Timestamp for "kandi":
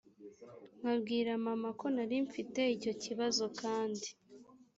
3.61-4.07